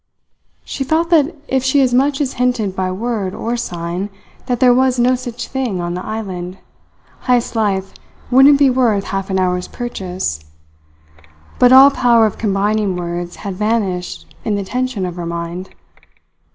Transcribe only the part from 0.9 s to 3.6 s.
that if she as much as hinted by word or